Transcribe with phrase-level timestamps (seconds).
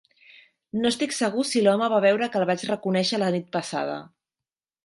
[0.79, 4.01] No estic segur si l"home va veure que el vaig reconèixer la nit passada.